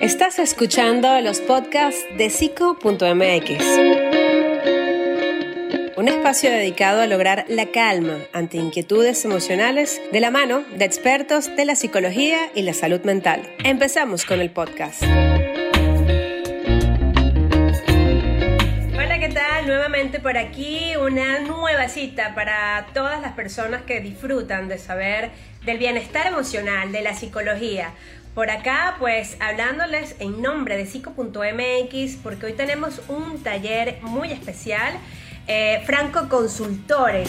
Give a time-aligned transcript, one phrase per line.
[0.00, 3.02] Estás escuchando los podcasts de psico.mx.
[5.94, 11.54] Un espacio dedicado a lograr la calma ante inquietudes emocionales de la mano de expertos
[11.54, 13.42] de la psicología y la salud mental.
[13.62, 15.02] Empezamos con el podcast.
[18.94, 19.66] Hola, ¿qué tal?
[19.66, 25.30] Nuevamente por aquí una nueva cita para todas las personas que disfrutan de saber
[25.66, 27.92] del bienestar emocional, de la psicología
[28.34, 34.94] por acá, pues hablándoles en nombre de psico.mx, porque hoy tenemos un taller muy especial,
[35.46, 37.28] eh, Franco Consultores.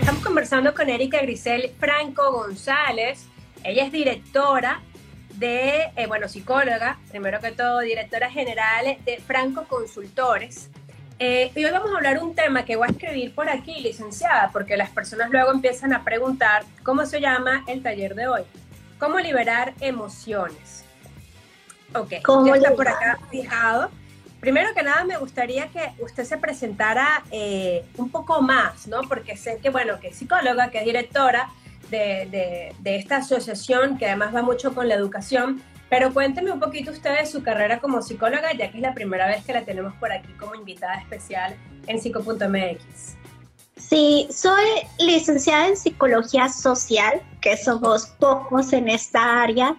[0.00, 3.26] Estamos conversando con Erika Grisel Franco González.
[3.64, 4.82] Ella es directora
[5.34, 10.70] de, eh, bueno, psicóloga, primero que todo, directora general de Franco Consultores.
[11.20, 14.50] Eh, y hoy vamos a hablar un tema que voy a escribir por aquí, licenciada,
[14.52, 18.42] porque las personas luego empiezan a preguntar cómo se llama el taller de hoy.
[19.00, 20.84] ¿Cómo liberar emociones?
[21.92, 22.10] Ok,
[22.46, 23.90] ya está por acá fijado.
[24.38, 29.00] Primero que nada, me gustaría que usted se presentara eh, un poco más, ¿no?
[29.02, 31.50] Porque sé que, bueno, que es psicóloga, que es directora
[31.90, 36.60] de, de, de esta asociación, que además va mucho con la educación, pero cuénteme un
[36.60, 39.62] poquito usted de su carrera como psicóloga, ya que es la primera vez que la
[39.62, 43.16] tenemos por aquí como invitada especial en psico.mx.
[43.78, 44.64] Sí, soy
[44.98, 49.76] licenciada en psicología social, que somos pocos en esta área.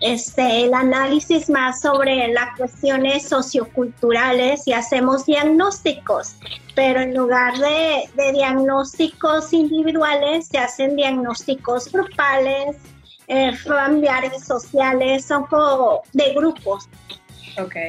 [0.00, 6.36] Este, el análisis más sobre las cuestiones socioculturales y hacemos diagnósticos,
[6.74, 12.78] pero en lugar de, de diagnósticos individuales se hacen diagnósticos grupales,
[13.28, 16.88] eh, familiares, sociales, son como de grupos.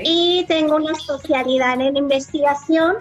[0.03, 2.97] Y tengo una especialidad en investigación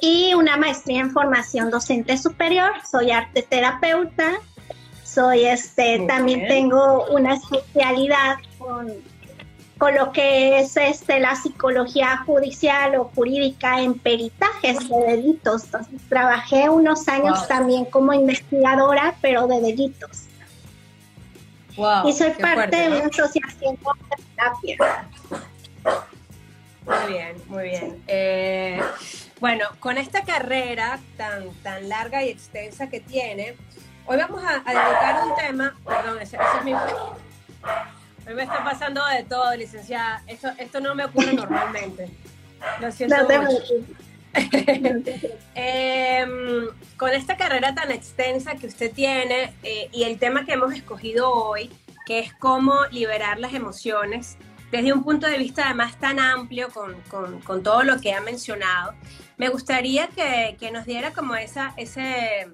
[0.00, 2.72] y una maestría en formación docente superior.
[2.90, 4.40] Soy arte terapeuta.
[5.04, 8.92] Soy este, también tengo una especialidad con,
[9.78, 15.64] con, lo que es este, la psicología judicial o jurídica en peritajes de delitos.
[15.64, 20.29] Entonces, trabajé unos años también como investigadora, pero de delitos
[22.04, 25.08] y soy parte de una asociación de terapia.
[26.86, 28.02] Muy bien, muy bien.
[28.06, 28.80] Eh,
[29.38, 33.56] bueno, con esta carrera tan, tan larga y extensa que tiene,
[34.06, 36.72] hoy vamos a, dedicar un tema, perdón, ese, es mi...
[36.72, 40.22] Hoy me está pasando de todo, licenciada.
[40.26, 42.10] Esto, esto no me ocurre normalmente.
[42.80, 43.74] Lo siento mucho.
[45.54, 50.72] Em, con esta carrera tan extensa que usted tiene eh, y el tema que hemos
[50.72, 51.70] escogido hoy,
[52.06, 54.38] que es cómo liberar las emociones
[54.70, 56.94] desde un punto de vista además tan amplio con,
[57.44, 58.94] con, todo lo que ha mencionado,
[59.36, 62.48] me gustaría que, que nos diera como esa, ese,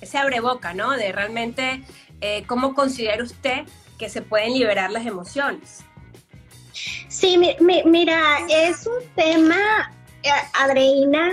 [0.00, 0.90] ese abreboca, ¿no?
[0.90, 1.82] De realmente
[2.20, 3.64] eh, cómo considera usted
[3.98, 5.84] que se pueden liberar las emociones.
[7.08, 9.92] Sí, mira, es un tema
[10.22, 11.32] eh, Adreina,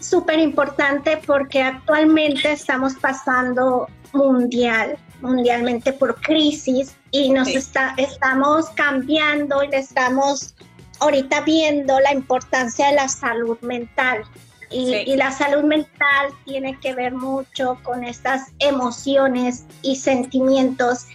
[0.00, 9.62] súper importante porque actualmente estamos pasando mundial, mundialmente por crisis y nos está, estamos cambiando
[9.64, 10.54] y estamos
[11.00, 14.22] ahorita viendo la importancia de la salud mental.
[14.68, 21.06] Y, y, la salud mental tiene que ver mucho con estas emociones y sentimientos.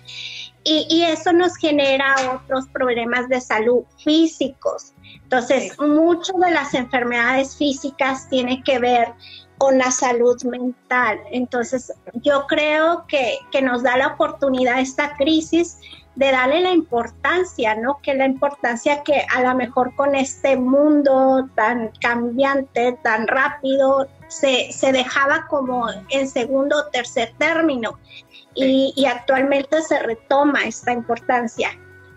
[0.64, 4.94] Y, y eso nos genera otros problemas de salud físicos.
[5.24, 9.14] Entonces, muchas de las enfermedades físicas tienen que ver
[9.58, 11.20] con la salud mental.
[11.32, 15.78] Entonces, yo creo que, que nos da la oportunidad esta crisis
[16.16, 18.00] de darle la importancia, ¿no?
[18.02, 24.72] Que la importancia que a lo mejor con este mundo tan cambiante, tan rápido, se,
[24.72, 28.00] se dejaba como en segundo o tercer término
[28.56, 31.70] y, y actualmente se retoma esta importancia.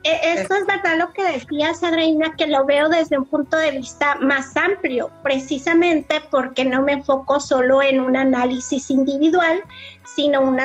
[0.05, 3.71] E, esto es verdad lo que decías, Adreina, que lo veo desde un punto de
[3.71, 9.63] vista más amplio, precisamente porque no me enfoco solo en un análisis individual,
[10.05, 10.61] sino un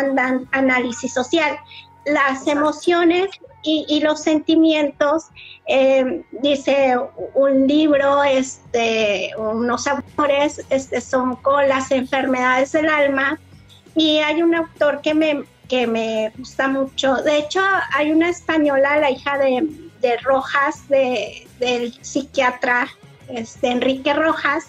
[0.52, 1.58] análisis social.
[2.06, 3.30] Las emociones
[3.62, 5.28] y, los sentimientos,
[5.68, 6.98] eh, dice
[7.34, 13.40] un libro, este, unos autores, este, son con las enfermedades del alma,
[13.96, 17.16] y hay un autor que me que me gusta mucho.
[17.18, 17.62] De hecho,
[17.94, 22.88] hay una española, la hija de, Rojas, de, del psiquiatra
[23.30, 24.66] este, Enrique Rojas,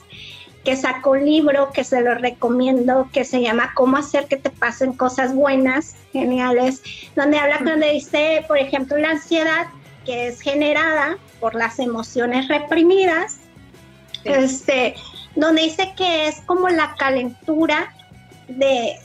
[0.64, 4.50] que sacó un libro que se lo recomiendo, que se llama Cómo hacer que te
[4.50, 6.82] pasen cosas buenas, geniales,
[7.16, 9.68] donde habla, donde dice, por ejemplo, la ansiedad
[10.04, 13.38] que es generada por las emociones reprimidas,
[14.24, 14.96] este,
[15.34, 17.94] donde dice que es como la calentura
[18.48, 18.98] de,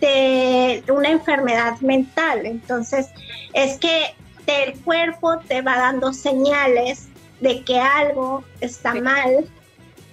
[0.00, 2.46] de una enfermedad mental.
[2.46, 3.08] Entonces,
[3.52, 4.14] es que
[4.46, 7.08] el cuerpo te va dando señales
[7.40, 9.48] de que algo está mal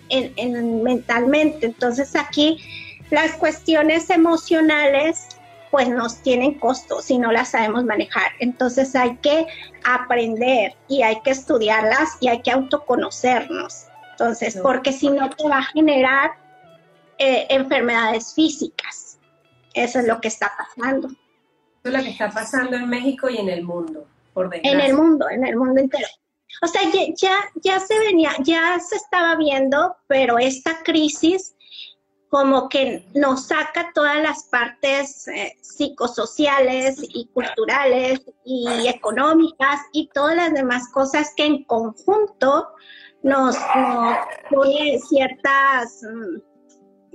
[0.09, 1.67] en, mentalmente.
[1.67, 2.59] Entonces, aquí
[3.09, 5.27] las cuestiones emocionales
[5.69, 8.31] pues nos tienen costo si no las sabemos manejar.
[8.39, 9.47] Entonces hay que
[9.85, 13.85] aprender y hay que estudiarlas y hay que autoconocernos.
[14.11, 16.31] Entonces, porque si no te va a generar
[17.17, 19.10] eh, enfermedades físicas.
[19.73, 21.07] Eso es lo que está pasando.
[21.07, 21.17] Eso
[21.83, 25.29] es lo que está pasando en México y en el mundo, por En el mundo,
[25.29, 26.07] en el mundo entero.
[26.61, 26.81] O sea,
[27.15, 31.55] ya, ya se venía, ya se estaba viendo, pero esta crisis
[32.31, 40.37] como que nos saca todas las partes eh, psicosociales y culturales y económicas y todas
[40.37, 42.69] las demás cosas que en conjunto
[43.21, 44.17] nos, nos
[44.49, 46.50] pone ciertas mm,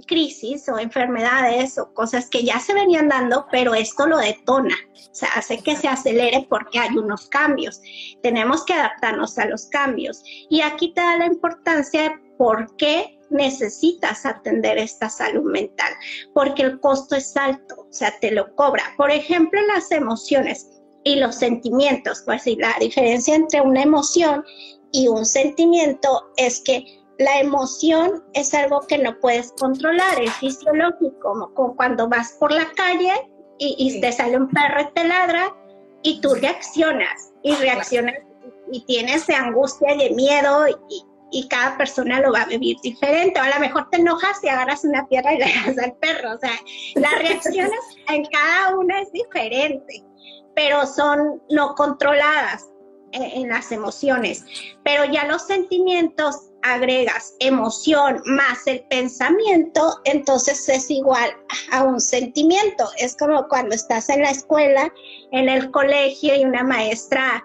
[0.07, 5.15] crisis o enfermedades o cosas que ya se venían dando, pero esto lo detona, o
[5.15, 7.81] sea, hace que se acelere porque hay unos cambios.
[8.23, 10.23] Tenemos que adaptarnos a los cambios.
[10.51, 15.93] Y aquí te da la importancia de por qué necesitas atender esta salud mental,
[16.35, 18.85] porque el costo es alto, o sea, te lo cobra.
[18.97, 20.69] Por ejemplo, las emociones
[21.05, 24.45] y los sentimientos, pues la diferencia entre una emoción
[24.93, 26.85] y un sentimiento es que
[27.19, 32.71] la emoción es algo que no puedes controlar, es fisiológico, como cuando vas por la
[32.73, 33.13] calle
[33.59, 35.55] y, te sale un perro y te ladra
[36.03, 38.17] y tú reaccionas y reaccionas
[38.71, 41.05] y tienes de angustia y de miedo y,
[41.51, 43.39] cada persona lo va a vivir diferente.
[43.39, 46.33] O a lo mejor te enojas y agarras una piedra y le das al perro.
[46.33, 46.53] O sea,
[46.95, 47.79] las reacciones
[48.09, 50.03] en cada una es diferente,
[50.55, 52.71] pero son no controladas
[53.13, 54.47] en las emociones.
[54.83, 61.31] Pero ya los sentimientos agregas emoción más el pensamiento, entonces es igual
[61.73, 62.89] a un sentimiento.
[62.99, 64.93] Es como cuando estás en la escuela,
[65.33, 67.45] en el colegio y una maestra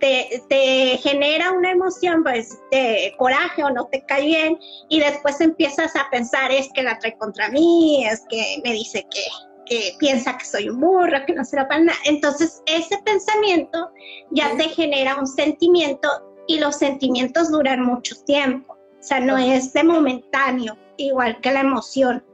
[0.00, 4.58] te, te, genera una emoción, pues, de coraje o no te cae bien,
[4.88, 9.06] y después empiezas a pensar, es que la trae contra mí, es que me dice
[9.10, 9.22] que,
[9.66, 11.98] que piensa que soy un burro, que no será para nada.
[12.06, 13.90] Entonces, ese pensamiento
[14.30, 16.08] ya te genera un sentimiento
[16.50, 18.72] y los sentimientos duran mucho tiempo.
[18.72, 22.24] O sea, no es de momentáneo, igual que la emoción.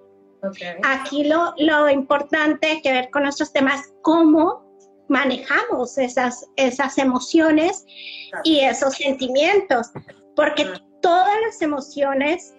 [0.84, 4.64] Aquí lo, lo importante que ver con nuestros temas, cómo
[5.08, 7.84] manejamos esas, esas emociones
[8.42, 9.88] y esos sentimientos,
[10.34, 10.66] porque
[11.02, 12.54] todas las emociones,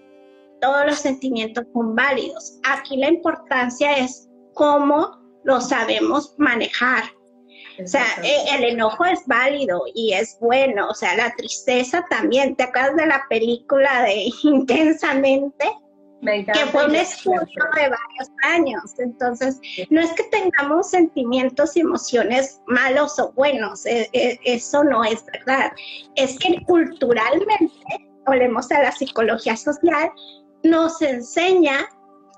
[0.62, 2.60] todos los sentimientos son válidos.
[2.70, 7.04] Aquí la importancia es cómo lo sabemos manejar.
[7.84, 12.56] O sea, eh, el enojo es válido y es bueno, o sea, la tristeza también.
[12.56, 15.66] ¿Te acuerdas de la película de Intensamente?
[16.22, 18.96] que fue un esfuerzo de varios años.
[18.98, 19.60] Entonces,
[19.90, 25.24] no es que tengamos sentimientos y emociones malos o buenos, eh, eh, eso no es
[25.26, 25.72] verdad.
[26.16, 27.72] Es que culturalmente,
[28.26, 30.12] volvemos a la psicología social,
[30.64, 31.88] nos enseña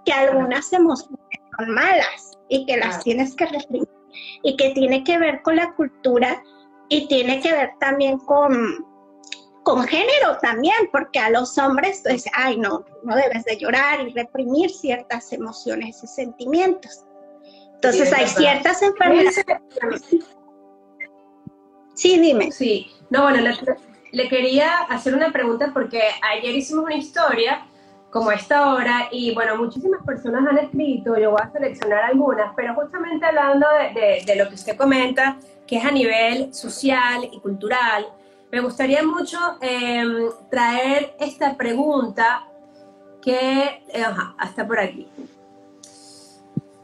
[0.06, 1.20] que algunas emociones
[1.58, 3.88] son malas y que las tienes que reprimir
[4.44, 6.44] y que tiene que ver con la cultura
[6.90, 8.86] y tiene que ver también con,
[9.64, 14.14] con género también, porque a los hombres, pues, ay, no, no debes de llorar y
[14.14, 17.06] reprimir ciertas emociones y sentimientos.
[17.76, 19.46] Entonces hay ciertas enfermedades.
[21.94, 22.52] Sí, dime.
[22.52, 23.56] Sí, no, bueno, le,
[24.12, 27.68] le, quería hacer una pregunta porque ayer hicimos una historia
[28.10, 32.74] como esta hora y bueno, muchísimas personas han escrito, yo voy a seleccionar algunas, pero
[32.74, 35.38] justamente hablando de, lo que usted comenta,
[35.68, 38.08] que es a nivel social y cultural,
[38.52, 42.48] me gustaría mucho em, traer esta pregunta
[43.22, 44.06] que, eh,
[44.38, 45.08] hasta por aquí.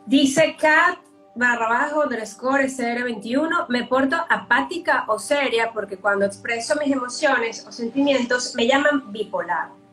[0.05, 0.99] Dice Kat
[1.33, 7.71] barra bajo underscore SR21, me porto apática o seria porque cuando expreso mis emociones o
[7.71, 9.84] sentimientos me llaman bipolar.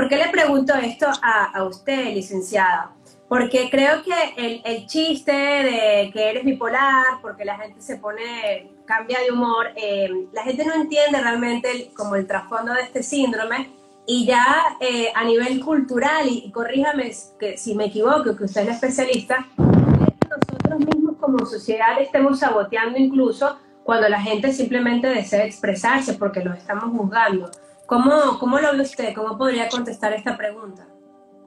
[0.00, 2.92] ¿Por qué le pregunto esto a, usted, licenciada?
[3.28, 9.20] Porque creo que el, chiste de que eres bipolar, porque la gente se pone, cambia
[9.20, 13.72] de humor, eh, la gente no entiende realmente como el trasfondo de este síndrome
[14.06, 14.46] y ya
[14.80, 19.48] eh, a nivel cultural, y, corríjame que, si me equivoco, que usted es la especialista,
[19.58, 26.54] nosotros mismos como sociedad estemos saboteando incluso cuando la gente simplemente desea expresarse porque lo
[26.54, 27.50] estamos juzgando.
[27.90, 29.12] ¿Cómo, ¿Cómo lo ve usted?
[29.16, 30.86] ¿Cómo podría contestar esta pregunta?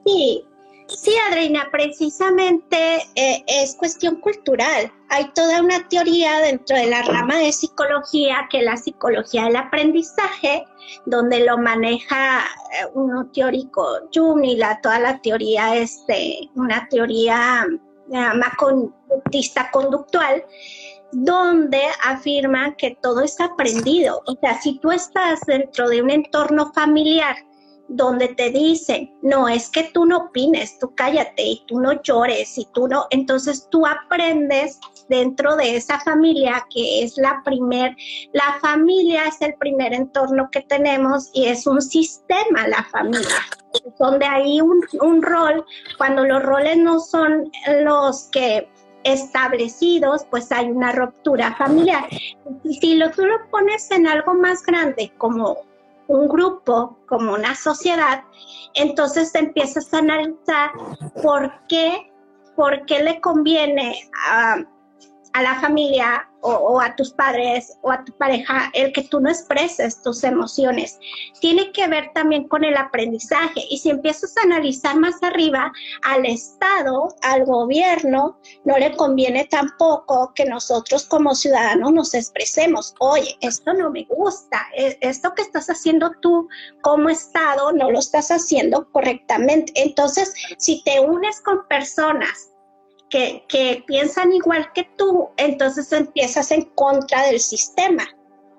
[0.05, 0.43] Sí,
[0.89, 4.91] sí, Adriana, precisamente eh, es cuestión cultural.
[5.07, 9.55] Hay toda una teoría dentro de la rama de psicología, que es la psicología del
[9.55, 10.65] aprendizaje,
[11.05, 16.03] donde lo maneja eh, uno teórico Jung y la, toda la teoría es
[16.55, 17.65] una teoría
[18.09, 20.43] se llama conductista conductual,
[21.13, 24.21] donde afirma que todo es aprendido.
[24.27, 27.35] O sea, si tú estás dentro de un entorno familiar
[27.87, 32.57] donde te dicen, no, es que tú no opines, tú cállate y tú no llores
[32.57, 34.79] y tú no, entonces tú aprendes
[35.09, 37.95] dentro de esa familia que es la primer,
[38.31, 43.45] la familia es el primer entorno que tenemos y es un sistema la familia,
[43.99, 45.65] donde hay un, un rol,
[45.97, 47.51] cuando los roles no son
[47.83, 48.69] los que
[49.03, 52.07] establecidos, pues hay una ruptura familiar.
[52.63, 55.57] Y si lo, tú lo pones en algo más grande, como
[56.07, 58.23] un grupo, como una sociedad,
[58.73, 60.71] entonces te empiezas a analizar
[61.21, 62.11] por qué,
[62.55, 64.57] por qué le conviene a,
[65.33, 69.29] a la familia o, a tus padres o a tu pareja el que tú no
[69.29, 70.99] expreses tus emociones.
[71.39, 73.61] Tiene que ver también con el aprendizaje.
[73.69, 75.71] Y si empiezas a analizar más arriba,
[76.03, 83.37] al Estado, al gobierno, no le conviene tampoco que nosotros como ciudadanos nos expresemos, oye,
[83.41, 86.47] esto no me gusta, e, esto que estás haciendo tú
[86.81, 89.71] como Estado no lo estás haciendo correctamente.
[89.75, 92.52] Entonces, si te unes con personas
[93.47, 98.03] que, piensan igual que tú, entonces empiezas en contra del sistema.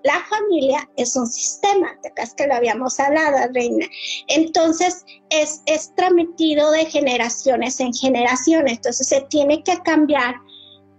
[0.05, 3.87] La familia es un sistema, te acuerdas que lo habíamos hablado, Reina.
[4.29, 10.35] Entonces es, es transmitido de generaciones en generaciones, entonces se tiene que cambiar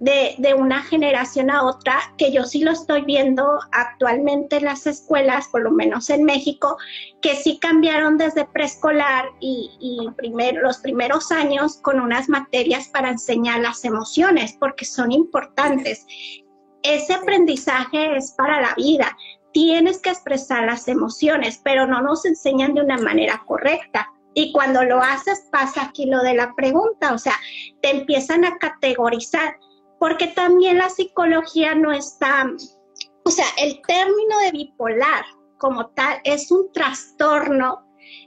[0.06, 5.48] de, una generación a otra, que yo sí lo estoy viendo actualmente en las escuelas,
[5.48, 6.78] por lo menos en México,
[7.22, 10.08] que sí cambiaron desde preescolar y, y
[10.62, 16.06] los primeros años con unas materias para enseñar las emociones, porque son importantes.
[16.84, 19.18] Ese aprendizaje es para la vida.
[19.54, 24.12] Tienes que expresar las emociones, pero no nos enseñan de una manera correcta.
[24.36, 27.34] Y cuando lo haces pasa aquí lo de la pregunta, o sea,
[27.82, 29.56] te empiezan a categorizar
[30.00, 32.52] porque también la psicología no está,
[33.24, 35.26] o sea, el término de bipolar
[35.58, 37.86] como tal es un trastorno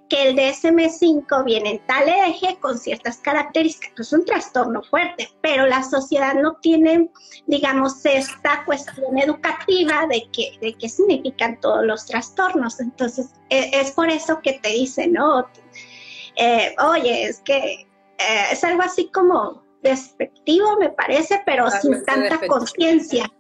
[0.09, 5.67] que el DSM5 viene en tal eje con ciertas características, es un trastorno fuerte, pero
[5.67, 7.11] la sociedad no tiene,
[7.47, 12.81] digamos, esta cuestión educativa de, que, de qué significan todos los trastornos.
[12.81, 15.47] Entonces, e, es, por eso que te dicen, ¿no?
[16.37, 17.87] Eh, oye, es que
[18.19, 23.31] eh, es algo así como despectivo, me parece, pero sin tanta conciencia.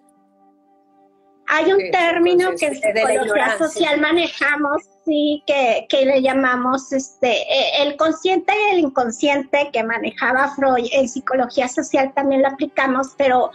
[1.50, 7.83] Hay un término que en psicología social manejamos, sí, que, que, le llamamos este, e,
[7.83, 10.88] el consciente y el inconsciente que manejaba Freud.
[10.92, 13.50] En psicología social también lo aplicamos, pero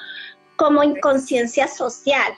[0.56, 2.34] como inconsciencia social.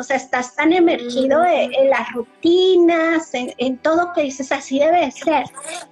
[0.00, 5.44] O sea, estás tan emergido en, las rutinas, en, todo que dices, así debe ser.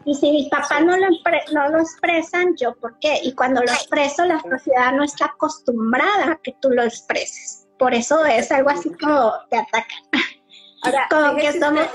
[0.06, 1.08] Y si mis papás no lo,
[1.52, 3.20] no lo expresan, ¿yo por qué?
[3.22, 7.66] Y cuando lo expreso, la sociedad no está acostumbrada a que tú lo expreses.
[7.78, 10.02] Por eso es algo así como te atacan.
[10.84, 11.86] Ahora, como que somos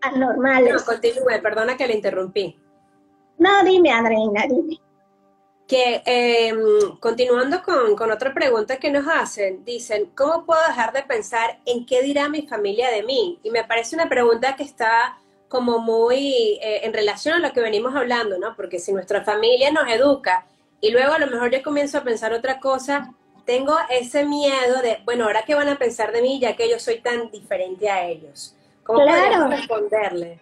[0.00, 0.72] anormales.
[0.72, 2.58] No, continúe, perdona que le interrumpí.
[3.36, 4.80] No, dime, Andreina, dime
[5.66, 11.58] que em, continuando con, otra pregunta que nos hacen, dicen, ¿cómo puedo dejar de pensar
[11.64, 13.38] en qué dirá mi familia de mí?
[13.42, 17.60] Y me parece una pregunta que está como muy eh, en relación a lo que
[17.60, 18.56] venimos hablando, ¿no?
[18.56, 20.46] Porque si nuestra familia nos educa
[20.80, 23.12] y luego a lo mejor yo comienzo a pensar otra cosa,
[23.44, 26.78] tengo ese miedo de, bueno, ahora qué van a pensar de mí ya que yo
[26.78, 28.56] soy tan diferente a ellos.
[28.82, 29.48] ¿Cómo claro.
[29.48, 30.40] responderle?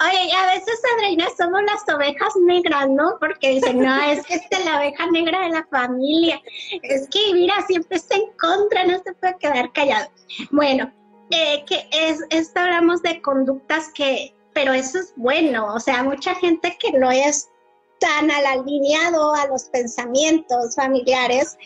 [0.00, 3.16] Oye, a veces, Adriana, somos las ovejas negras, ¿no?
[3.20, 6.40] Porque dicen, no, es que es la oveja negra de la familia.
[6.82, 10.10] Es que, mira, siempre está en contra, no se puede quedar callado.
[10.50, 10.92] Bueno,
[11.30, 16.34] eh, que es, esto hablamos de conductas que, pero eso es bueno, o sea, mucha
[16.36, 17.48] gente que no es
[18.00, 21.56] tan al alineado a los pensamientos familiares,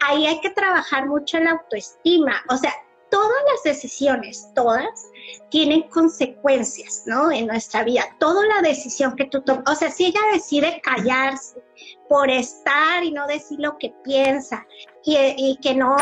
[0.00, 2.74] ahí hay que trabajar mucho la autoestima, o sea,
[3.10, 5.06] todas las decisiones, todas,
[5.50, 7.30] tienen consecuencias, ¿no?
[7.30, 8.04] En nuestra vida.
[8.18, 11.62] Toda la decisión que tú tomas, o sea, si ella decide callarse
[12.08, 14.66] por estar y no decir lo que piensa
[15.04, 15.96] y, que no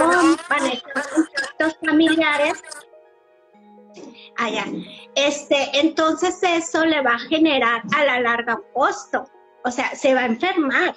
[0.48, 2.62] manejar conflictos familiares,
[4.36, 4.64] allá,
[5.14, 9.24] este, entonces eso le va a generar a la larga costo,
[9.64, 10.96] o sea, se va a enfermar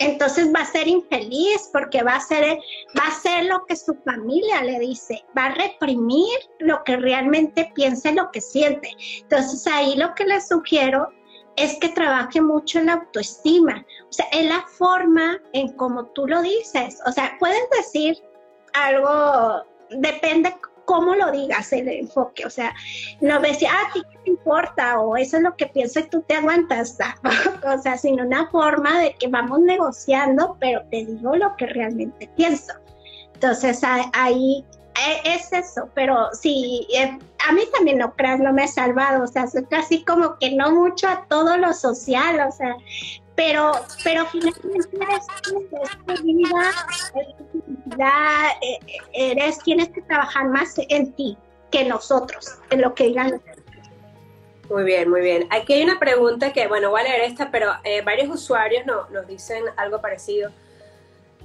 [0.00, 2.58] entonces va a ser infeliz porque va a ser,
[2.98, 7.70] va a ser lo que su familia le dice, va a reprimir lo que realmente
[7.74, 8.90] piensa y lo que siente.
[9.20, 11.10] Entonces ahí lo que le sugiero
[11.56, 13.84] es que trabaje mucho en la autoestima.
[14.08, 16.98] O sea, es la forma en cómo tú lo dices.
[17.06, 18.16] O sea, puedes decir
[18.72, 20.54] algo, depende
[20.90, 22.74] cómo lo digas el enfoque, o sea,
[23.20, 26.08] no decía, ah, a ti qué te importa, o eso es lo que pienso y
[26.08, 26.98] tú te aguantas,
[27.64, 32.28] o sea, sino una forma de que vamos negociando, pero te digo lo que realmente
[32.36, 32.72] pienso.
[33.34, 34.64] Entonces ahí
[34.96, 37.16] e, es eso, pero sí, eh,
[37.48, 40.56] a mí también no creas, no me ha salvado, o sea, soy casi como que
[40.56, 42.74] no mucho a todo lo social, o sea,
[43.40, 43.72] pero,
[44.04, 45.66] pero finalmente eres tu
[46.22, 46.74] vida,
[49.14, 51.38] eres, tienes que trabajar más en ti
[51.70, 53.40] que nosotros, en lo que digan
[54.68, 55.46] muy bien, muy bien.
[55.50, 59.08] Aquí hay una pregunta que, bueno, voy a leer esta, pero eh, varios usuarios no,
[59.08, 60.52] nos dicen algo parecido.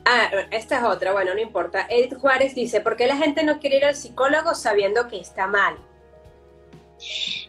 [0.04, 1.88] Ah, esta es otra, bueno, no importa.
[1.90, 5.48] Edith Juárez dice, ¿por qué la gente no quiere ir al psicólogo sabiendo que está
[5.48, 5.78] mal?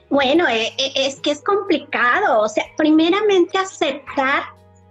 [0.08, 4.44] Bueno, eh, eh, es que es complicado, o sea, primeramente aceptar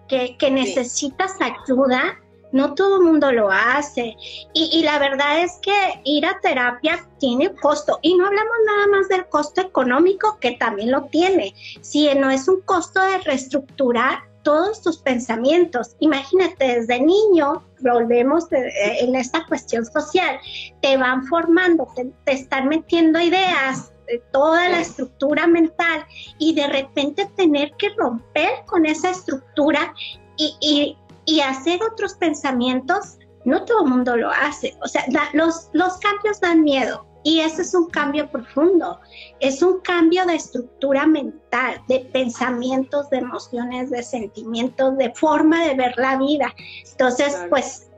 [0.07, 2.19] que, necesitas ayuda,
[2.51, 4.15] no todo el mundo lo hace.
[4.53, 7.99] Y, la verdad es que ir a terapia tiene costo.
[8.01, 12.61] Y no hablamos nada más del costo económico, que también lo tiene, sino es un
[12.61, 15.95] costo de reestructurar todos tus pensamientos.
[15.99, 20.39] Imagínate, desde niño, volvemos en esta cuestión social,
[20.81, 23.91] te van formando, te, están metiendo ideas,
[24.31, 26.05] toda la estructura mental
[26.37, 29.93] y de repente tener que romper con esa estructura
[30.37, 30.97] y,
[31.43, 34.75] hacer otros pensamientos, no todo el mundo lo hace.
[34.81, 38.99] O sea, los, los cambios dan miedo, y ese es un cambio profundo,
[39.39, 45.73] es un cambio de estructura mental, de pensamientos, de emociones, de sentimientos, de forma de
[45.73, 46.53] ver la vida.
[46.91, 47.89] Entonces, pues,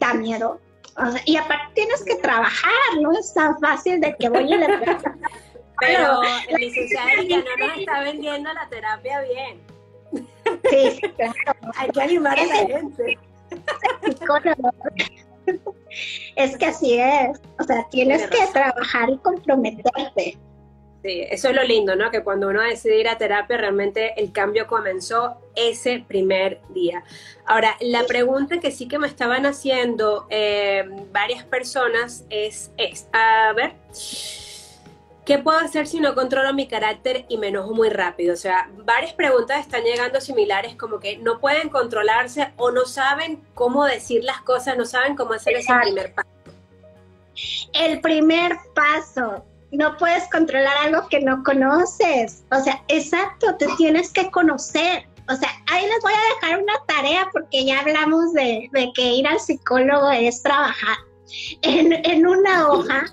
[0.00, 0.58] da miedo.
[1.26, 5.00] Y aparte tienes que trabajar, no es tan fácil de que voy a la
[5.80, 9.60] Pero el licenciado ya no nos está vendiendo la terapia bien.
[10.70, 11.34] Sí, claro.
[11.76, 13.18] Hay que animar a la gente.
[16.36, 17.40] es que así es.
[17.58, 20.38] O sea, tienes que trabajar y comprometerte.
[21.04, 22.10] Sí, eso es lo lindo, ¿no?
[22.10, 27.04] Que cuando uno decide ir a terapia, realmente el cambio comenzó ese primer día.
[27.44, 30.82] Ahora, la pregunta que sí que me estaban haciendo eh,
[31.12, 33.74] varias personas es, es, a ver,
[35.26, 38.34] ¿Qué puedo hacer si no controlo mi carácter y me enojo muy rápido?
[38.34, 43.42] O sea, varias preguntas están llegando similares, como que no pueden controlarse o no saben
[43.54, 46.28] cómo decir las cosas, no saben cómo hacer ese primer paso.
[47.72, 52.44] El primer paso, no puedes controlar algo que no conoces.
[52.50, 55.06] O sea, exacto, te tienes que conocer.
[55.28, 59.26] O sea, ahí les voy a dejar una tarea porque ya hablamos de, que ir
[59.26, 60.96] al psicólogo es trabajar.
[61.62, 63.06] En, en una hoja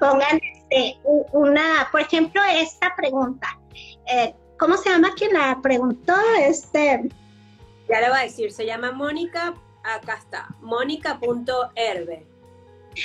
[0.00, 0.98] pongan este,
[1.32, 3.58] una, por ejemplo, esta pregunta.
[4.06, 6.14] Eh, ¿Cómo se llama quien la preguntó?
[6.40, 7.08] Este.
[7.88, 12.26] Ya le voy a decir, se llama Mónica, acá está, mónica.herbe.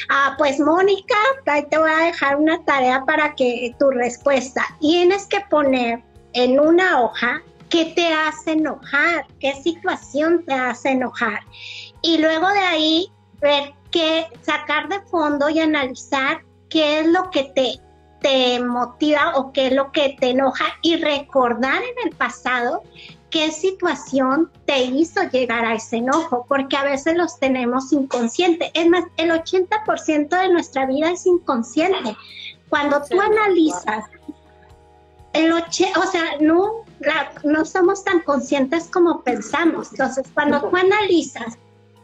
[0.09, 4.63] Ah, pues Mónica, ahí te voy a dejar una tarea para que tu respuesta.
[4.79, 6.01] Tienes que poner
[6.33, 11.41] en una hoja qué te hace enojar, qué situación te hace enojar.
[12.01, 17.51] Y luego de ahí ver qué, sacar de fondo y analizar qué es lo que
[17.55, 17.79] te,
[18.21, 22.83] te motiva o qué es lo que te enoja y recordar en el pasado
[23.33, 28.69] qué situación te hizo llegar a ese enojo, porque a veces los tenemos inconscientes.
[28.75, 32.15] Es más, el 80% de nuestra vida es inconsciente.
[32.69, 34.05] Cuando tú analizas,
[35.33, 35.63] el o
[36.11, 36.85] sea, no,
[37.43, 39.89] no somos tan conscientes como pensamos.
[39.89, 41.57] Entonces, cuando tú analizas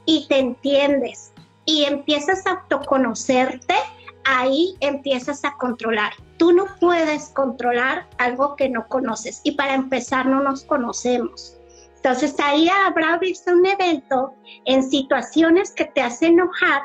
[0.06, 1.32] y te entiendes
[1.66, 3.76] y empiezas a autoconocerte,
[4.24, 6.14] ahí empiezas a controlar.
[6.40, 11.60] Tú no puedes controlar algo que no conoces y para empezar no nos conocemos.
[11.98, 14.34] Entonces ahí habrá visto un evento
[14.66, 16.84] en situaciones que te hacen enojar,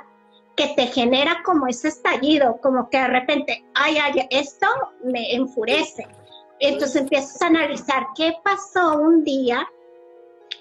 [0.56, 4.66] que te genera como ese estallido, como que de repente, ay, ay, esto
[5.04, 6.06] me enfurece.
[6.58, 9.66] Entonces empiezas a analizar qué pasó un día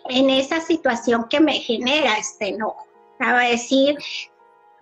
[0.06, 2.86] en esa situación que me genera este enojo.
[3.20, 3.98] A decir,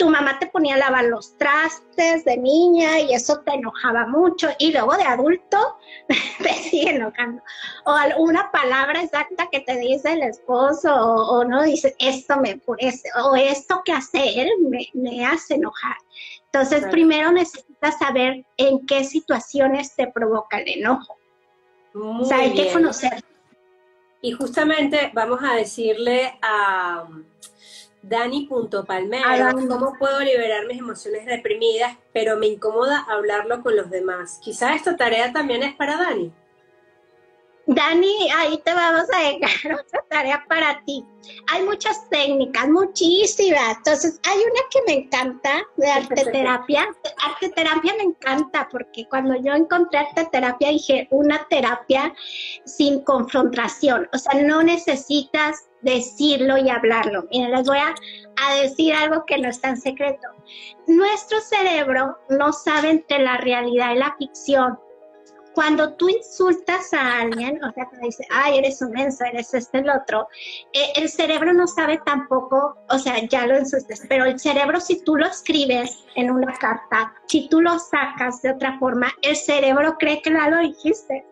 [0.02, 4.50] tu mamá te ponía a lavar los trastes de niña y eso te enojaba mucho
[4.58, 5.78] y luego de adulto
[6.40, 7.44] te sigue enojando.
[7.86, 13.10] O alguna palabra exacta que te dice el esposo o, no dice, esto me enfurece
[13.24, 14.50] o esto que hace él
[14.96, 15.98] me, hace enojar.
[16.46, 21.16] Entonces primero necesitas saber en qué situaciones te provoca el enojo.
[21.94, 23.24] o sea, hay que conocer.
[24.24, 27.08] Y justamente vamos a decirle a...
[28.04, 34.40] Dani.palmero, ¿cómo puedo liberar mis emociones reprimidas, pero me incomoda hablarlo con los demás?
[34.42, 36.34] Quizás esta tarea también es para Dani.
[37.68, 41.06] Dani, ahí te vamos a dejar otra tarea para ti.
[41.52, 43.78] Hay muchas técnicas, muchísimas.
[43.78, 46.88] Entonces, hay una que me encanta de arte terapia.
[47.24, 52.14] Arte terapia me encanta porque cuando yo encontré arte terapia dije una terapia
[52.66, 54.10] sin confrontación.
[54.12, 57.28] O sea, no necesitas decirlo y hablarlo.
[57.32, 57.94] Miren, les voy a,
[58.38, 60.28] a, decir algo que no es tan secreto.
[60.88, 64.80] Nuestro cerebro no sabe entre la realidad y la ficción
[65.54, 69.80] cuando tú insultas a alguien, o sea, te dice, ay, eres un menso, eres este,
[69.80, 70.28] el otro,
[70.74, 75.04] eh, el cerebro no sabe tampoco, o sea, ya lo insultes, pero el cerebro si
[75.04, 79.98] tú lo escribes en una carta, si tú lo sacas de otra forma, el cerebro
[79.98, 81.26] cree que ya lo dijiste.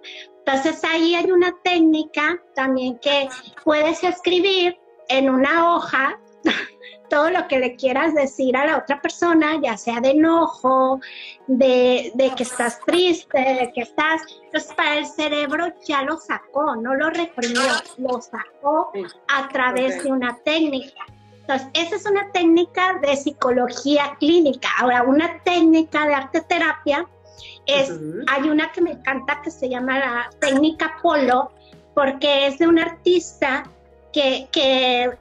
[0.46, 3.30] Entonces ahí hay una técnica también que
[3.64, 4.78] puedes escribir
[5.10, 6.20] en una hoja
[7.10, 11.02] todo lo que le quieras decir a la otra persona, ya sea de enojo,
[11.48, 14.22] de, que estás triste, de que estás...
[14.46, 17.62] Entonces, para el cerebro ya lo sacó, no lo reprimió,
[17.98, 18.92] lo sacó
[19.28, 21.06] a través de una técnica.
[21.42, 24.70] Entonces, esa es una técnica de psicología clínica.
[24.80, 27.08] Ahora, una técnica de arte terapia
[27.66, 27.92] es,
[28.28, 31.52] hay una que me encanta que se llama la técnica Polo,
[31.96, 33.64] porque es de un artista
[34.14, 35.12] que, que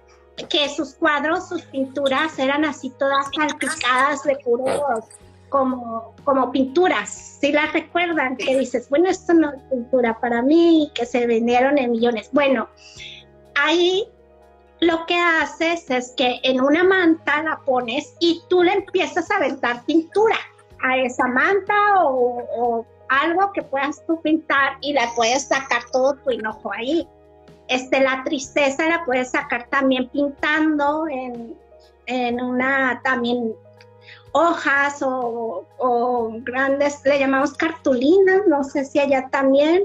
[0.49, 5.05] que sus cuadros, sus pinturas eran así todas salpicadas de puros
[5.49, 7.09] como, como pinturas,
[7.41, 11.79] si las recuerdan, que dices, bueno, esto no es pintura para mí, que se vendieron
[11.79, 12.29] en millones.
[12.33, 12.69] Bueno,
[13.55, 14.07] ahí
[14.81, 19.37] lo que haces es que en una manta la pones y tú le empiezas a
[19.37, 20.37] aventar pintura
[20.83, 21.75] a esa manta
[22.05, 27.09] o, o algo que puedas tú pintar y la puedes sacar todo tu enojo ahí.
[27.69, 31.57] Este, la tristeza la puedes sacar también pintando en,
[32.41, 33.55] una también
[34.33, 35.67] hojas o,
[36.43, 39.85] grandes, le llamamos cartulinas, no sé si allá también,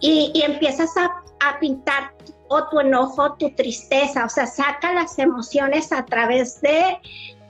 [0.00, 1.10] y, empiezas a,
[1.58, 2.12] pintar
[2.48, 6.98] o tu enojo, tu tristeza, o sea, saca las emociones a través de,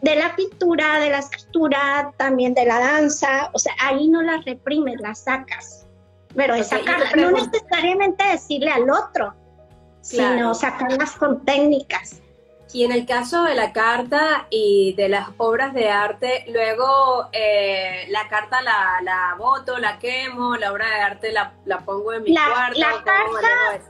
[0.01, 4.45] de la pintura, de la escritura, también de la danza, o sea, ahí no las
[4.45, 5.82] reprimes, las sacas
[6.35, 6.71] pero es
[7.17, 9.35] no necesariamente decirle al otro,
[10.01, 12.21] sino sacarlas con técnicas.
[12.75, 18.07] Y en el caso de la carta y de las obras de arte, luego eh,
[18.09, 22.23] la carta la, la boto, la quemo, la obra de arte la, la pongo en
[22.23, 22.79] mi cuarto.
[22.79, 23.81] La carta,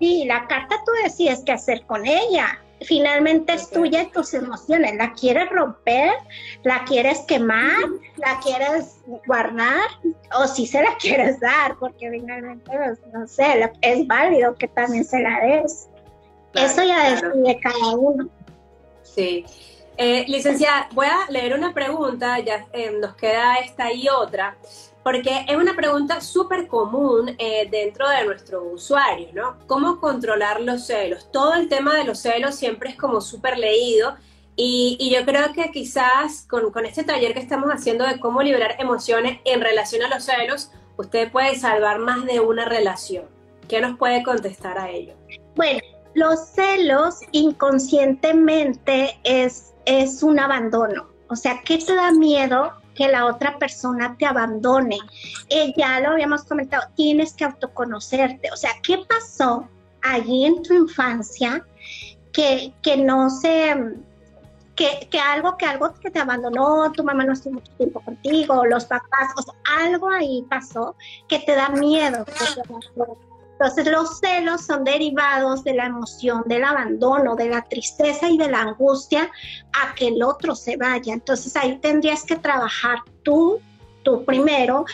[0.00, 4.96] sí, la carta tú decides qué hacer con ella finalmente es tuya y tus emociones.
[4.96, 6.12] ¿La quieres romper?
[6.62, 7.76] ¿La quieres quemar?
[8.16, 9.88] ¿La quieres guardar?
[10.38, 11.76] ¿O si se la quieres dar?
[11.78, 15.88] Porque finalmente, pues, no sé, es válido que también se la des.
[16.54, 18.28] Eso ya decide cada uno.
[19.02, 19.44] Sí.
[19.96, 24.56] Eh, licenciada, voy a leer una pregunta, ya eh, nos queda esta y otra
[25.02, 29.56] porque es una pregunta súper común eh, dentro de nuestro usuario, ¿no?
[29.66, 31.30] ¿Cómo controlar los celos?
[31.32, 34.14] Todo el tema de los celos siempre es como súper leído
[34.56, 38.76] y, yo creo que quizás con, con, este taller que estamos haciendo de cómo liberar
[38.78, 43.24] emociones en relación a los celos, usted puede salvar más de una relación.
[43.68, 45.14] ¿Qué nos puede contestar a ello?
[45.56, 45.80] Bueno,
[46.14, 51.08] los celos inconscientemente es, es un abandono.
[51.28, 54.98] O sea, ¿qué te da miedo que la otra persona te abandone.
[55.48, 58.50] Eh, ya lo habíamos comentado, tienes que autoconocerte.
[58.52, 59.68] O sea, ¿qué pasó
[60.02, 61.64] allí en tu infancia
[62.32, 63.96] que, que no se...
[64.76, 68.64] Que, que, algo que algo que te abandonó, tu mamá no estuvo mucho tiempo contigo,
[68.64, 70.96] los papás, o sea, algo ahí pasó
[71.28, 72.24] que te da miedo.
[73.60, 78.50] Entonces los celos son derivados de la emoción, del abandono, de la tristeza y de
[78.50, 79.30] la angustia
[79.74, 81.12] a que el otro se vaya.
[81.12, 83.60] Entonces ahí tendrías que trabajar tú,
[84.02, 84.86] tú primero,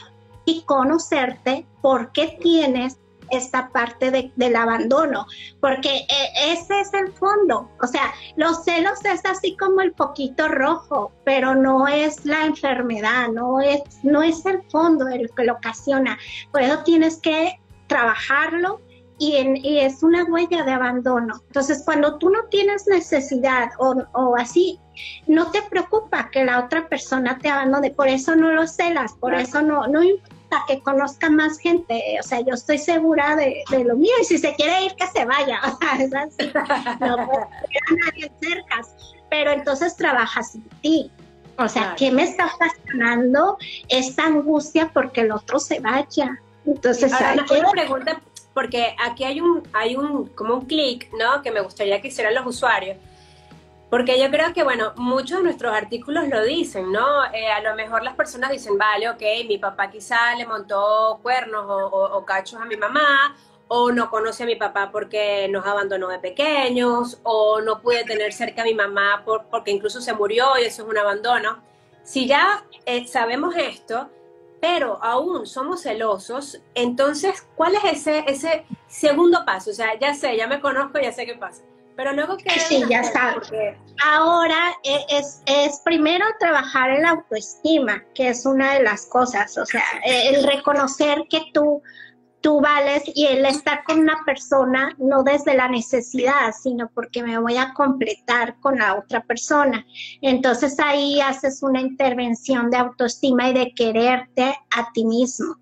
[0.45, 2.99] y conocerte por qué tienes
[3.31, 5.27] esta parte del abandono,
[5.61, 7.71] porque eh, ese es el fondo.
[7.81, 13.29] O sea, los celos es así como el poquito rojo, pero no es la enfermedad,
[13.29, 16.19] no es, no es el fondo el que lo ocasiona.
[16.51, 18.81] Por eso tienes que trabajarlo
[19.19, 21.43] y, es una huella de abandono.
[21.47, 24.79] Entonces, cuando tú no tienes necesidad o, así,
[25.27, 29.35] no te preocupa que la otra persona te abandone, por eso no lo celas, por
[29.35, 33.97] eso no, no importa que conozca más gente, o sea, yo estoy segura de, lo
[33.97, 36.53] mío y si se quiere ir, que se vaya, o sea, es así,
[37.01, 37.47] no puede
[38.05, 38.83] nadie cerca,
[39.31, 41.11] pero entonces trabajas en ti.
[41.59, 43.57] O sea, ¿qué me está ocasionando
[43.89, 46.39] esta angustia porque el otro se vaya?
[46.67, 48.21] Entonces, Ahora, una, pregunta,
[48.53, 51.43] porque aquí hay un, hay un, como un clic, ¿no?
[51.43, 52.97] Que me gustaría que hicieran los usuarios.
[53.89, 57.25] Porque yo creo que, bueno, muchos de nuestros artículos lo dicen, ¿no?
[57.33, 61.65] Eh, a lo mejor las personas dicen, vale, ok, mi papá quizá le montó cuernos
[61.69, 63.37] o, cachos a mi mamá,
[63.69, 68.33] o no conoce a mi papá porque nos abandonó de pequeños, o no pude tener
[68.33, 71.63] cerca a mi mamá porque incluso se murió y eso es un abandono.
[72.03, 74.09] Si ya eh, sabemos esto,
[74.61, 79.71] pero aún somos celosos, entonces, ¿cuál es ese, ese segundo paso?
[79.71, 81.63] O sea, ya sé, ya me conozco, ya sé qué pasa
[81.97, 82.51] pero luego que...
[82.61, 83.49] Sí, ya sabes.
[84.05, 89.57] Ahora e, es, es primero trabajar en la autoestima, que es una de las cosas,
[89.57, 91.83] o sea, el reconocer que tú,
[92.47, 97.37] tú vales y el estar con una persona no desde la necesidad, sino porque me
[97.41, 99.85] voy a completar con la otra persona.
[100.23, 105.57] Entonces ahí haces una intervención de autoestima y de quererte a ti mismo.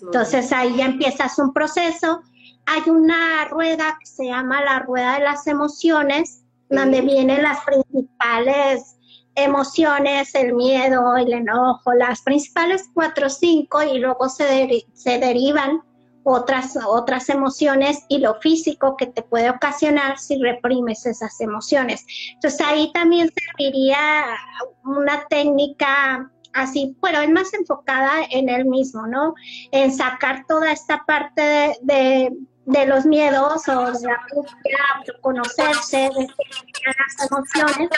[0.00, 2.22] Entonces ahí ya empiezas un proceso
[2.64, 8.96] hay una rueda que se llama la rueda de las emociones, donde vienen las principales
[9.34, 15.82] emociones, el miedo, el enojo, las principales cuatro o cinco, y luego se, se derivan
[16.24, 22.04] otras, otras emociones y lo físico que te puede ocasionar si reprimes esas emociones.
[22.34, 23.98] Entonces ahí también serviría
[24.84, 29.34] una técnica así, pero es más enfocada en el mismo, ¿no?
[29.70, 32.32] En sacar toda esta parte de
[32.70, 34.18] de los miedos o de la
[35.20, 36.28] conocerse, de
[36.86, 37.90] las emociones.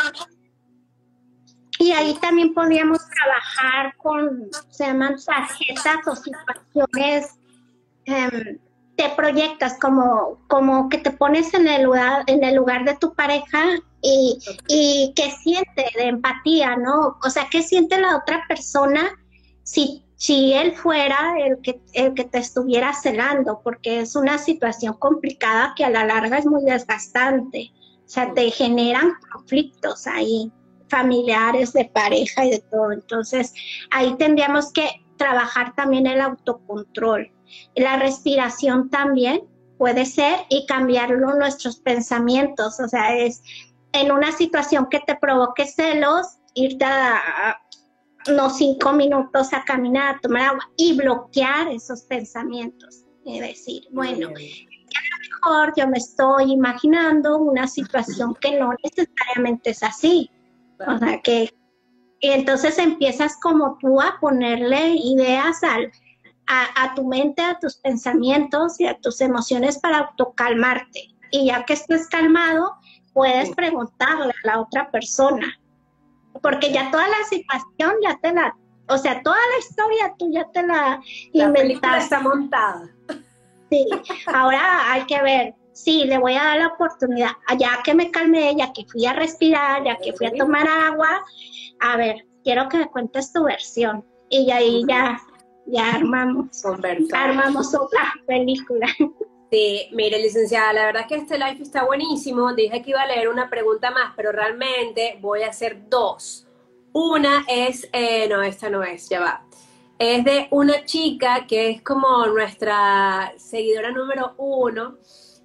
[1.78, 7.38] Y ahí también podríamos trabajar con, se llaman tarjetas o situaciones,
[8.04, 8.58] em,
[8.96, 13.14] te proyectas como, como que te pones en el lugar, en el lugar de tu
[13.14, 13.64] pareja
[14.02, 14.38] y,
[14.68, 17.18] y que siente de empatía, ¿no?
[17.24, 19.10] O sea, ¿qué siente la otra persona
[19.62, 24.94] si si él fuera el que, el que te estuviera celando, porque es una situación
[24.94, 27.72] complicada que a la larga es muy desgastante.
[28.04, 30.52] O sea, te generan conflictos ahí,
[30.88, 32.92] familiares, de pareja y de todo.
[32.92, 33.52] Entonces,
[33.90, 37.28] ahí tendríamos que trabajar también el autocontrol.
[37.74, 39.42] La respiración también
[39.78, 42.78] puede ser y cambiarlo nuestros pensamientos.
[42.80, 43.42] O sea, es
[43.92, 47.58] en una situación que te provoque celos, irte a,
[48.28, 53.04] unos cinco minutos a caminar, a tomar agua y bloquear esos pensamientos.
[53.24, 59.70] Y decir, bueno, a lo mejor yo me estoy imaginando una situación que no necesariamente
[59.70, 60.30] es así.
[60.86, 61.52] O sea, que
[62.22, 65.90] y entonces empiezas como tú a ponerle ideas al,
[66.52, 71.08] a, a, tu mente, a tus pensamientos y a tus emociones para autocalmarte.
[71.30, 72.74] Y ya que estés calmado,
[73.14, 75.58] puedes preguntarle a la otra persona,
[76.42, 78.54] porque ya toda la situación ya te la,
[78.88, 81.00] o sea, toda la historia tú ya te la,
[81.32, 82.88] la está montada.
[83.70, 83.86] Sí,
[84.26, 88.54] ahora hay que ver, sí, le voy a dar la oportunidad, ya que me calmé,
[88.56, 91.24] ya que fui a respirar, ya que fui a tomar agua,
[91.80, 94.04] a ver, quiero que me cuentes tu versión.
[94.28, 95.20] Y ahí ya,
[95.66, 96.64] ya armamos,
[97.12, 98.86] armamos otra película.
[99.52, 102.54] Sí, mire, licenciada, la verdad es que este live está buenísimo.
[102.54, 106.46] Dije que iba a leer una pregunta más, pero realmente voy a hacer dos.
[106.94, 109.44] Una es, eh, no, esta no es, ya va.
[109.98, 114.96] Es de una chica que es como nuestra seguidora número uno.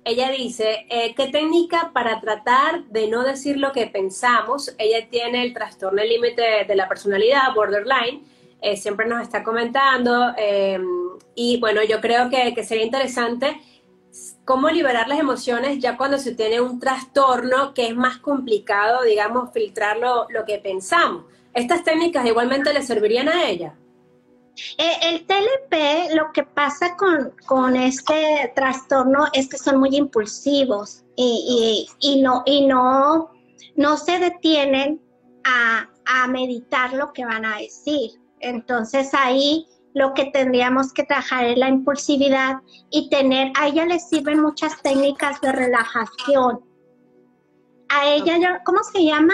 [0.06, 4.74] Ella dice, eh, ¿qué técnica para tratar de no decir lo que pensamos?
[4.78, 8.24] Ella tiene el trastorno límite de la personalidad, borderline.
[8.62, 10.34] Eh, siempre nos está comentando.
[11.36, 13.62] y bueno, yo creo que, sería interesante
[14.46, 19.52] cómo liberar las emociones ya cuando se tiene un trastorno que es más complicado, digamos,
[19.54, 21.26] filtrar lo, que pensamos.
[21.54, 23.76] ¿Estas técnicas igualmente le servirían a ella?
[24.78, 31.88] Eh, el TLP, lo que pasa con, este trastorno es que son muy impulsivos y,
[32.24, 33.32] no, y no,
[33.76, 35.00] no se detienen
[35.44, 38.12] a, a meditar lo que van a decir.
[38.40, 42.58] Entonces ahí lo que tendríamos que trabajar es la impulsividad
[42.92, 46.64] y tener, a ella le sirven muchas técnicas de relajación.
[47.90, 49.34] A ella, ¿cómo se llama?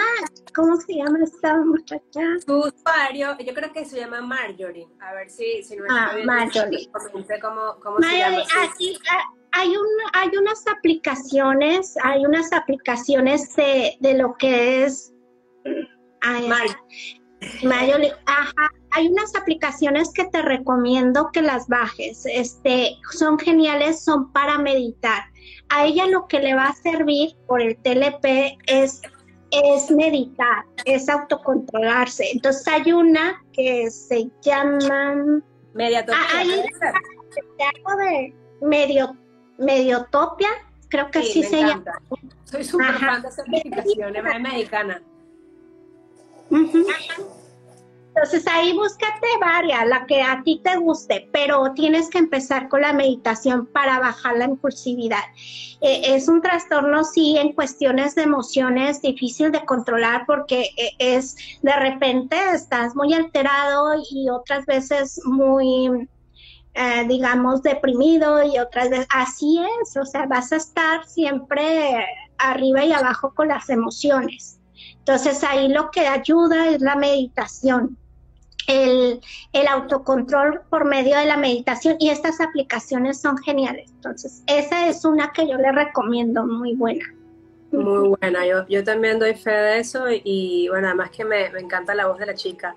[0.54, 2.22] ¿Cómo se llama esta muchacha?
[2.46, 4.86] Su usuario, yo creo que se llama Marjorie.
[5.00, 6.88] A ver si, si no ah, Marjorie.
[7.42, 8.38] cómo, cómo se llama.
[8.56, 8.70] Ah,
[9.52, 15.12] hay, un, hay unas aplicaciones, hay unas aplicaciones de, de lo que es...
[17.62, 18.14] Marjorie.
[18.24, 22.24] ajá, hay unas aplicaciones que te recomiendo que las bajes.
[22.26, 25.24] Este, son geniales, son para meditar.
[25.68, 29.02] A ella lo que le va a servir por el TLP es,
[29.50, 32.30] es meditar, es autocontrolarse.
[32.32, 35.42] Entonces hay una que se llama...
[35.74, 36.20] Mediatopia.
[36.32, 36.50] Ah, hay
[37.98, 39.16] de medio,
[39.58, 40.50] mediotopia,
[40.88, 42.00] creo que sí, se llama.
[42.44, 45.02] Soy súper fan de certificaciones, mexicana.
[48.14, 52.82] Entonces ahí búscate varias, la que a ti te guste, pero tienes que empezar con
[52.82, 55.24] la meditación para bajar la impulsividad.
[55.80, 61.36] Eh, es un trastorno, sí, en cuestiones de emociones difícil de controlar porque eh, es
[61.62, 66.08] de repente estás muy alterado y otras veces muy,
[66.74, 72.06] eh, digamos, deprimido y otras veces así es, o sea, vas a estar siempre
[72.38, 74.60] arriba y abajo con las emociones.
[74.98, 77.98] Entonces ahí lo que ayuda es la meditación
[78.66, 79.20] el,
[79.68, 83.90] autocontrol por medio de la meditación y estas aplicaciones son geniales.
[83.90, 87.04] Entonces, esa es una que yo le recomiendo, muy buena.
[87.72, 91.60] Muy buena, yo, yo también doy fe de eso y, bueno, además que me, me,
[91.60, 92.76] encanta la voz de la chica.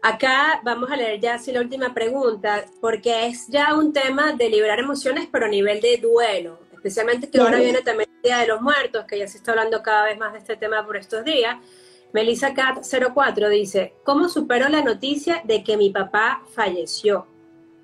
[0.00, 4.48] Acá vamos a leer ya así la última pregunta, porque es ya un tema de
[4.48, 8.48] liberar emociones, pero a nivel de duelo, especialmente que ahora viene también el Día de
[8.48, 11.24] los Muertos, que ya se está hablando cada vez más de este tema por estos
[11.24, 11.56] días.
[12.12, 17.26] Melissa Cat 04 dice, ¿cómo supero la noticia de que mi papá falleció?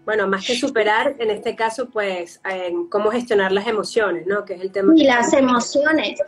[0.05, 2.41] Bueno, más que superar, en este caso, pues,
[2.89, 4.45] cómo gestionar las emociones, ¿no?
[4.45, 4.95] Que es el tema.
[4.97, 6.19] Y las emociones.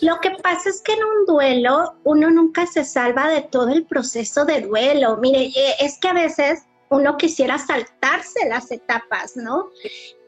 [0.00, 3.84] Lo que pasa es que en un duelo uno nunca se salva de todo el
[3.84, 5.16] proceso de duelo.
[5.18, 9.70] Mire, eh, es que a veces uno quisiera saltarse las etapas, ¿no?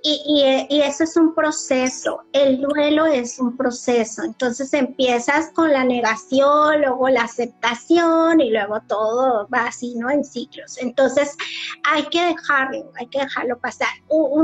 [0.04, 0.42] Y,
[0.82, 7.08] eso es un proceso, el duelo es un proceso, entonces empiezas con la negación, luego
[7.08, 10.10] la aceptación y luego todo va así, ¿no?
[10.10, 10.76] En ciclos.
[10.78, 11.36] Entonces
[11.84, 13.88] hay que dejarlo, hay que dejarlo pasar.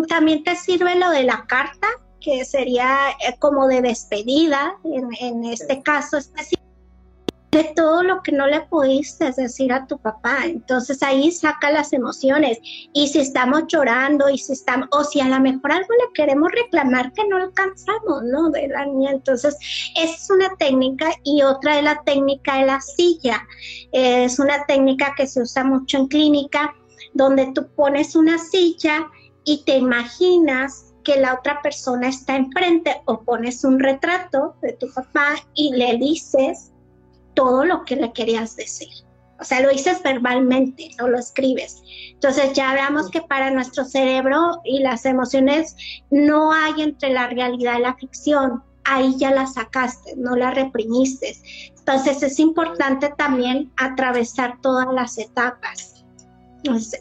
[0.08, 1.88] también te sirve lo de la carta,
[2.20, 6.67] que sería eh, como de despedida, en este caso específico
[7.50, 10.44] de todo lo que no le pudiste decir a tu papá.
[10.44, 12.58] Entonces ahí saca las emociones.
[12.92, 16.50] Y si estamos llorando, y si estamos, o si a lo mejor algo le queremos
[16.52, 18.50] reclamar que no alcanzamos, ¿no?
[18.50, 19.12] De la niña.
[19.12, 19.56] Entonces,
[19.96, 23.46] es una técnica y otra es la técnica de la silla.
[23.92, 26.74] Es una técnica que se usa mucho en clínica,
[27.14, 29.08] donde tú pones una silla
[29.44, 34.92] y te imaginas que la otra persona está enfrente o pones un retrato de tu
[34.92, 36.72] papá y le dices
[37.38, 38.88] todo lo que le querías decir.
[39.38, 41.80] O sea, lo dices verbalmente, no lo escribes.
[42.14, 45.76] Entonces ya veamos que para nuestro cerebro y las emociones
[46.10, 48.64] no hay entre la realidad y la ficción.
[48.84, 51.36] Ahí ya la sacaste, no la reprimiste.
[51.78, 55.97] Entonces es importante también atravesar todas las etapas.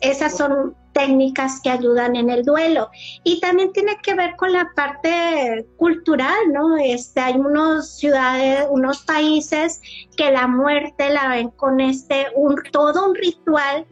[0.02, 2.90] Esas son técnicas que ayudan en el duelo.
[3.24, 6.76] Y también tiene que ver con la parte cultural, ¿no?
[6.78, 9.80] Este, hay unos ciudades, unos países
[10.16, 13.86] que la muerte la ven con este, un, todo un ritual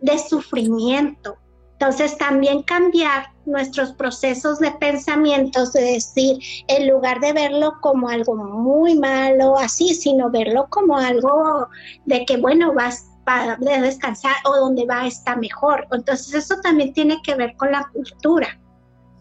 [0.00, 1.36] de sufrimiento.
[1.72, 8.34] Entonces también cambiar nuestros procesos de pensamientos, de decir, en lugar de verlo como algo
[8.34, 11.68] muy malo, así, sino verlo como algo
[12.06, 15.88] de que, bueno, vas para descansar o donde va está mejor.
[15.90, 18.58] Entonces eso también tiene que ver con la cultura,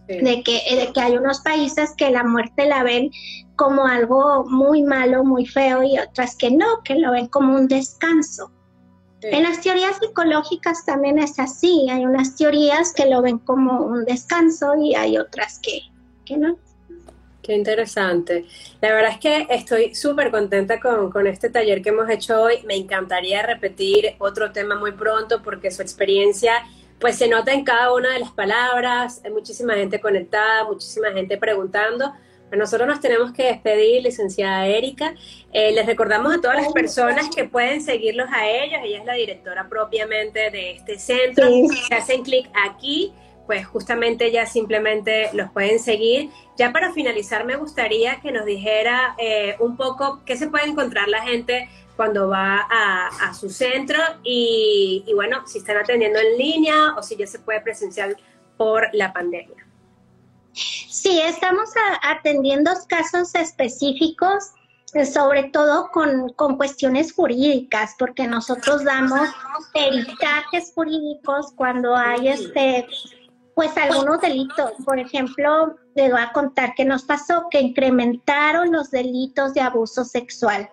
[0.07, 3.09] de, que, de que hay unos países que la muerte la ven
[3.55, 7.67] como algo muy malo, muy feo y otras que no, que lo ven como un
[7.67, 8.51] descanso.
[9.23, 14.05] En las teorías psicológicas también es así, hay unas teorías que lo ven como un
[14.05, 15.79] descanso y hay otras que,
[16.25, 16.59] que no.
[17.45, 18.45] Qué interesante.
[18.81, 22.55] La verdad es que estoy súper contenta con, este taller que hemos hecho hoy.
[22.65, 26.65] Me encantaría repetir otro tema muy pronto porque su experiencia
[26.97, 29.21] pues se nota en cada una de las palabras.
[29.23, 32.13] Hay muchísima gente conectada, muchísima gente preguntando.
[32.51, 35.13] nosotros nos tenemos que despedir, licenciada Erika.
[35.53, 38.79] Eh, les recordamos a todas las personas que pueden seguirlos a ellos.
[38.83, 41.47] Ella es la directora propiamente de este centro.
[41.89, 43.13] Se hacen clic aquí
[43.45, 46.31] pues justamente ya simplemente los pueden seguir.
[46.57, 51.07] Ya para finalizar, me gustaría que nos dijera eh, un poco qué se puede encontrar
[51.07, 57.03] la gente cuando va a, su centro y, bueno, si están atendiendo en línea o
[57.03, 58.15] si ya se puede presenciar
[58.57, 59.65] por la pandemia.
[60.53, 61.69] Sí, estamos
[62.01, 64.51] atendiendo casos específicos
[64.93, 69.27] eh, sobre todo con, con, cuestiones jurídicas, porque nosotros damos
[69.73, 72.87] peritajes jurídicos cuando hay este
[73.55, 74.73] pues algunos delitos.
[74.85, 80.03] Por ejemplo, les voy a contar que nos pasó que incrementaron los delitos de abuso
[80.03, 80.69] sexual.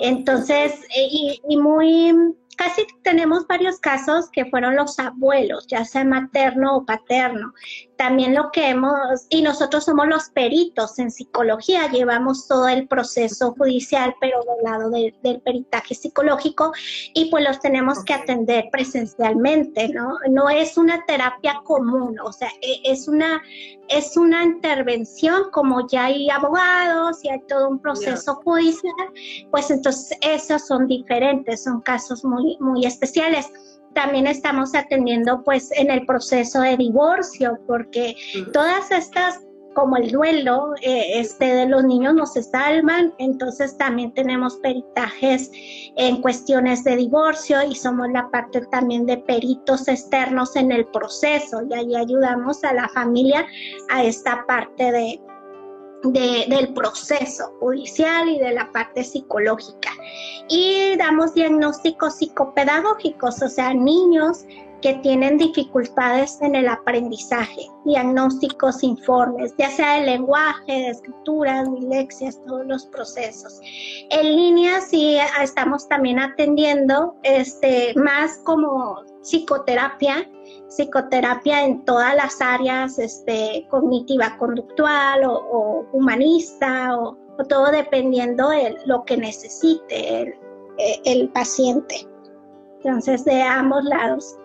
[0.00, 6.04] Entonces, eh, y, y, muy, casi tenemos varios casos que fueron los abuelos, ya sea
[6.04, 7.52] materno o paterno.
[7.96, 13.54] También lo que hemos, y nosotros somos los peritos en psicología, llevamos todo el proceso
[13.56, 16.72] judicial, pero del lado del peritaje psicológico,
[17.14, 20.18] y pues los tenemos que atender presencialmente, ¿no?
[20.30, 23.42] No es una terapia común, o sea, e, es una,
[23.88, 28.92] es una intervención como ya hay abogados y hay todo un proceso judicial,
[29.50, 33.50] pues entonces esos son diferentes, son casos muy, muy especiales
[33.96, 38.14] también estamos atendiendo pues en el proceso de divorcio, porque
[38.52, 39.40] todas estas
[39.74, 45.50] como el duelo eh, este, de los niños no se salvan, entonces también tenemos peritajes
[45.96, 51.60] en cuestiones de divorcio y somos la parte también de peritos externos en el proceso
[51.68, 53.46] y ahí ayudamos a la familia
[53.90, 55.20] a esta parte de,
[56.02, 59.90] del proceso judicial y de la parte psicológica.
[60.48, 64.44] Y damos diagnósticos psicopedagógicos, o sea, niños
[64.82, 72.40] que tienen dificultades en el aprendizaje, diagnósticos, informes, ya sea de lenguaje, de escritura, dilexias,
[72.46, 73.60] todos los procesos.
[74.10, 80.28] En línea sí estamos también atendiendo este, más como psicoterapia,
[80.68, 87.16] psicoterapia en todas las áreas este, cognitiva conductual o, humanista o,
[87.48, 90.34] todo dependiendo de lo que necesite el,
[91.04, 92.06] el paciente.
[92.82, 94.36] Entonces, de ambos lados.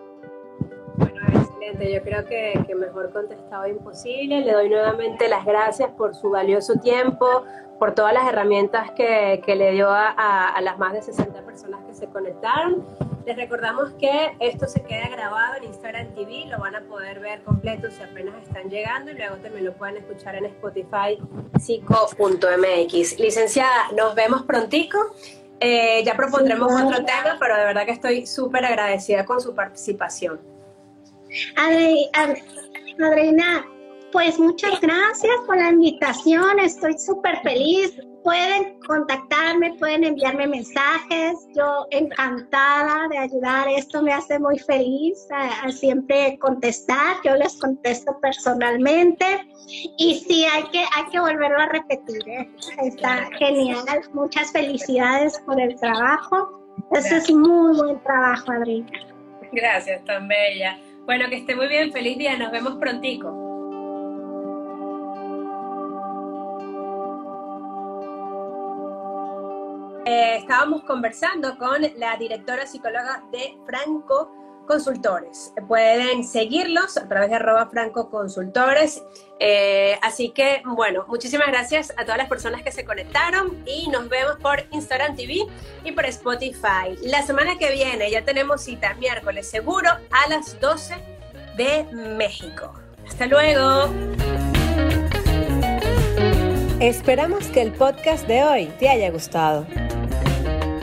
[1.62, 1.92] Excelente.
[1.92, 4.40] Yo creo que, que, mejor contestado imposible.
[4.40, 7.44] Le doy nuevamente las gracias por su valioso tiempo,
[7.78, 11.84] por todas las herramientas que, que le dio a, a, las más de 60 personas
[11.86, 12.84] que se conectaron.
[13.26, 17.42] Les recordamos que esto se queda grabado en Instagram TV, lo van a poder ver
[17.42, 21.18] completo si apenas están llegando y luego también lo pueden escuchar en Spotify,
[21.60, 23.20] psico.mx.
[23.20, 24.98] Licenciada, nos vemos prontico.
[25.60, 30.40] Eh, ya propondremos otro tema, pero de verdad que estoy súper agradecida con su participación.
[32.98, 33.66] Adriana,
[34.12, 37.92] pues muchas gracias por la invitación, estoy súper feliz.
[38.22, 45.26] Pueden contactarme, pueden enviarme mensajes, yo encantada de ayudar, esto me hace muy feliz
[45.70, 49.24] siempre contestar, yo les contesto personalmente
[49.98, 52.48] y sí, hay que, hay que volverlo a repetir, ¿eh?
[52.84, 56.62] está genial, muchas felicidades por el trabajo,
[56.92, 58.88] ese es muy buen trabajo, Adriana.
[59.50, 60.78] Gracias, tan bella.
[61.04, 63.28] Bueno, que esté muy bien, feliz día, nos vemos prontico.
[70.06, 74.30] Eh, estábamos conversando con la directora psicóloga de Franco
[74.66, 75.52] Consultores.
[75.68, 79.02] Pueden seguirlos a través de arroba Franco Consultores.
[79.38, 84.08] Eh, así que, bueno, muchísimas gracias a todas las personas que se conectaron y nos
[84.08, 85.46] vemos por Instagram TV
[85.84, 86.96] y por Spotify.
[87.02, 90.94] La semana que viene ya tenemos cita miércoles seguro a las 12
[91.56, 91.84] de
[92.16, 92.72] México.
[93.06, 93.90] Hasta luego.
[96.80, 99.66] Esperamos que el podcast de hoy te haya gustado.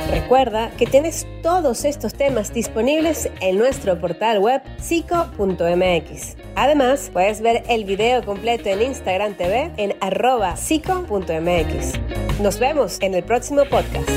[0.09, 6.35] Recuerda que tienes todos estos temas disponibles en nuestro portal web psico.mx.
[6.55, 11.93] Además, puedes ver el video completo en Instagram TV en arroba psico.mx.
[12.41, 14.09] Nos vemos en el próximo podcast.